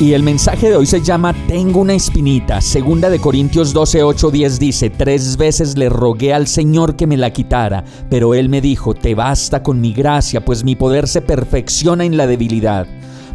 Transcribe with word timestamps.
Y 0.00 0.12
el 0.12 0.22
mensaje 0.22 0.68
de 0.68 0.76
hoy 0.76 0.86
se 0.86 1.02
llama 1.02 1.34
Tengo 1.48 1.80
una 1.80 1.94
espinita. 1.94 2.60
Segunda 2.60 3.10
de 3.10 3.18
Corintios 3.18 3.72
12, 3.72 4.04
8, 4.04 4.30
10 4.30 4.58
dice, 4.60 4.90
Tres 4.90 5.36
veces 5.36 5.76
le 5.76 5.88
rogué 5.88 6.32
al 6.32 6.46
Señor 6.46 6.94
que 6.94 7.08
me 7.08 7.16
la 7.16 7.32
quitara, 7.32 7.82
pero 8.08 8.32
Él 8.32 8.48
me 8.48 8.60
dijo, 8.60 8.94
Te 8.94 9.16
basta 9.16 9.60
con 9.60 9.80
mi 9.80 9.92
gracia, 9.92 10.44
pues 10.44 10.62
mi 10.62 10.76
poder 10.76 11.08
se 11.08 11.20
perfecciona 11.20 12.04
en 12.04 12.16
la 12.16 12.28
debilidad. 12.28 12.86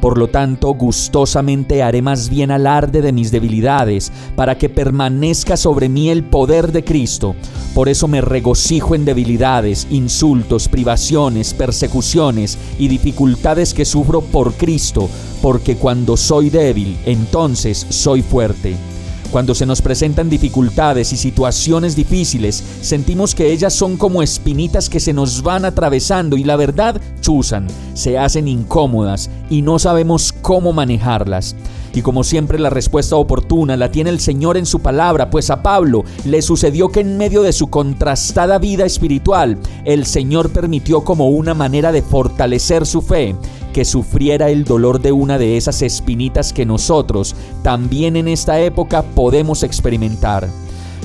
Por 0.00 0.16
lo 0.16 0.28
tanto, 0.28 0.72
gustosamente 0.74 1.82
haré 1.82 2.00
más 2.00 2.30
bien 2.30 2.50
alarde 2.50 3.02
de 3.02 3.12
mis 3.12 3.30
debilidades, 3.30 4.10
para 4.34 4.56
que 4.56 4.68
permanezca 4.68 5.56
sobre 5.56 5.88
mí 5.88 6.08
el 6.08 6.24
poder 6.24 6.72
de 6.72 6.84
Cristo. 6.84 7.34
Por 7.74 7.88
eso 7.88 8.08
me 8.08 8.20
regocijo 8.20 8.94
en 8.94 9.04
debilidades, 9.04 9.86
insultos, 9.90 10.68
privaciones, 10.68 11.54
persecuciones 11.54 12.58
y 12.78 12.88
dificultades 12.88 13.74
que 13.74 13.84
sufro 13.84 14.22
por 14.22 14.54
Cristo, 14.54 15.08
porque 15.42 15.76
cuando 15.76 16.16
soy 16.16 16.50
débil, 16.50 16.96
entonces 17.04 17.86
soy 17.90 18.22
fuerte. 18.22 18.76
Cuando 19.30 19.54
se 19.54 19.64
nos 19.64 19.80
presentan 19.80 20.28
dificultades 20.28 21.12
y 21.12 21.16
situaciones 21.16 21.94
difíciles, 21.94 22.64
sentimos 22.80 23.36
que 23.36 23.52
ellas 23.52 23.72
son 23.72 23.96
como 23.96 24.22
espinitas 24.22 24.88
que 24.88 24.98
se 24.98 25.12
nos 25.12 25.42
van 25.42 25.64
atravesando 25.64 26.36
y 26.36 26.42
la 26.42 26.56
verdad 26.56 27.00
chusan, 27.20 27.68
se 27.94 28.18
hacen 28.18 28.48
incómodas 28.48 29.30
y 29.48 29.62
no 29.62 29.78
sabemos 29.78 30.32
cómo 30.32 30.72
manejarlas. 30.72 31.54
Y 31.94 32.02
como 32.02 32.24
siempre 32.24 32.58
la 32.58 32.70
respuesta 32.70 33.16
oportuna 33.16 33.76
la 33.76 33.90
tiene 33.90 34.10
el 34.10 34.20
Señor 34.20 34.56
en 34.56 34.66
su 34.66 34.80
palabra, 34.80 35.30
pues 35.30 35.50
a 35.50 35.62
Pablo 35.62 36.04
le 36.24 36.42
sucedió 36.42 36.88
que 36.88 37.00
en 37.00 37.16
medio 37.16 37.42
de 37.42 37.52
su 37.52 37.68
contrastada 37.68 38.58
vida 38.58 38.84
espiritual, 38.84 39.58
el 39.84 40.06
Señor 40.06 40.50
permitió 40.50 41.02
como 41.02 41.30
una 41.30 41.54
manera 41.54 41.92
de 41.92 42.02
fortalecer 42.02 42.84
su 42.86 43.00
fe 43.00 43.36
que 43.72 43.84
sufriera 43.84 44.50
el 44.50 44.64
dolor 44.64 45.00
de 45.00 45.12
una 45.12 45.38
de 45.38 45.56
esas 45.56 45.82
espinitas 45.82 46.52
que 46.52 46.66
nosotros 46.66 47.34
también 47.62 48.16
en 48.16 48.28
esta 48.28 48.60
época 48.60 49.02
podemos 49.02 49.62
experimentar. 49.62 50.48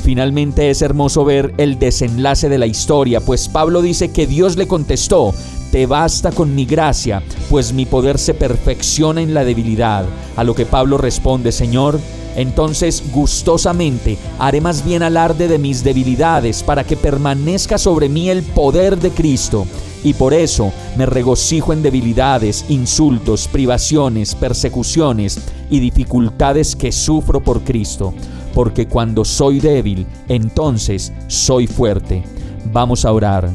Finalmente 0.04 0.70
es 0.70 0.82
hermoso 0.82 1.26
ver 1.26 1.54
el 1.58 1.80
desenlace 1.80 2.48
de 2.48 2.60
la 2.60 2.68
historia, 2.68 3.22
pues 3.22 3.48
Pablo 3.48 3.82
dice 3.82 4.12
que 4.12 4.28
Dios 4.28 4.56
le 4.56 4.68
contestó, 4.68 5.34
te 5.72 5.88
basta 5.88 6.32
con 6.32 6.54
mi 6.54 6.66
gracia, 6.66 7.24
pues 7.50 7.74
mi 7.74 7.86
poder 7.86 8.20
se 8.20 8.34
perfecciona 8.34 9.22
en 9.22 9.34
la 9.34 9.44
debilidad. 9.44 10.06
A 10.36 10.44
lo 10.44 10.54
que 10.54 10.66
Pablo 10.66 11.00
responde, 11.00 11.52
Señor, 11.52 12.00
entonces 12.36 13.04
gustosamente 13.14 14.18
haré 14.38 14.62
más 14.62 14.86
bien 14.86 15.02
alarde 15.02 15.48
de 15.48 15.58
mis 15.58 15.84
debilidades 15.84 16.62
para 16.62 16.84
que 16.84 16.98
permanezca 16.98 17.78
sobre 17.78 18.08
mí 18.08 18.30
el 18.30 18.44
poder 18.44 19.00
de 19.00 19.10
Cristo 19.10 19.66
y 20.06 20.14
por 20.14 20.36
eso 20.36 20.72
me 20.96 21.08
regocijo 21.08 21.74
en 21.74 21.82
debilidades, 21.82 22.66
insultos, 22.70 23.48
privaciones, 23.48 24.36
persecuciones 24.36 25.40
y 25.72 25.80
dificultades 25.80 26.76
que 26.76 26.92
sufro 26.92 27.42
por 27.42 27.64
Cristo, 27.64 28.14
porque 28.54 28.88
cuando 28.88 29.26
soy 29.26 29.60
débil, 29.60 30.06
entonces 30.30 31.12
soy 31.28 31.66
fuerte. 31.66 32.24
Vamos 32.72 33.04
a 33.04 33.12
orar. 33.12 33.50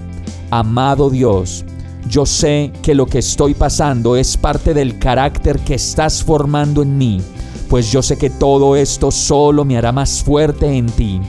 Amado 0.51 1.09
Dios, 1.09 1.65
yo 2.09 2.27
sé 2.27 2.73
que 2.83 2.97
lo 2.97 3.07
que 3.07 3.21
estoy 3.21 3.55
pasando 3.55 4.17
es 4.17 4.37
parte 4.37 4.75
del 4.75 4.99
carácter 4.99 5.61
que 5.61 5.75
estás 5.75 6.25
formando 6.25 6.83
en 6.83 6.99
mí, 6.99 7.21
pues 7.69 7.93
yo 7.93 8.03
sé 8.03 8.19
que 8.19 8.29
todo 8.29 8.75
esto 8.75 9.13
solo 9.13 9.65
me 9.65 9.79
hará 9.79 9.93
más 9.93 10.21
fuerte 10.21 10.67
en 10.67 10.87
ti. 10.87 11.21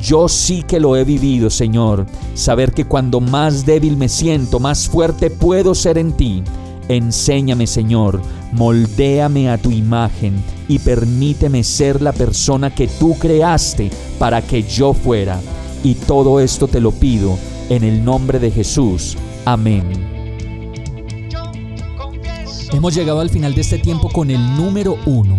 Yo 0.00 0.28
sí 0.28 0.62
que 0.62 0.80
lo 0.80 0.96
he 0.96 1.04
vivido, 1.04 1.50
Señor. 1.50 2.06
Saber 2.34 2.72
que 2.72 2.84
cuando 2.84 3.20
más 3.20 3.66
débil 3.66 3.96
me 3.96 4.08
siento, 4.08 4.60
más 4.60 4.88
fuerte 4.88 5.30
puedo 5.30 5.74
ser 5.74 5.98
en 5.98 6.12
ti. 6.12 6.42
Enséñame, 6.88 7.66
Señor, 7.66 8.20
moldéame 8.52 9.50
a 9.50 9.58
tu 9.58 9.70
imagen 9.70 10.42
y 10.68 10.78
permíteme 10.78 11.64
ser 11.64 12.00
la 12.00 12.12
persona 12.12 12.74
que 12.74 12.88
tú 12.88 13.18
creaste 13.18 13.90
para 14.18 14.40
que 14.42 14.62
yo 14.62 14.94
fuera. 14.94 15.40
Y 15.82 15.94
todo 15.94 16.40
esto 16.40 16.68
te 16.68 16.80
lo 16.80 16.92
pido 16.92 17.38
en 17.68 17.84
el 17.84 18.04
nombre 18.04 18.38
de 18.38 18.50
Jesús. 18.50 19.16
Amén. 19.44 19.84
Hemos 22.72 22.94
llegado 22.94 23.20
al 23.20 23.30
final 23.30 23.54
de 23.54 23.62
este 23.62 23.78
tiempo 23.78 24.10
con 24.10 24.30
el 24.30 24.56
número 24.56 24.96
uno 25.06 25.38